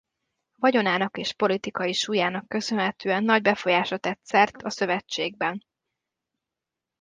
[0.57, 5.65] Vagyonának és politikai súlyának köszönhetően nagy befolyásra tett szert a szövetségben.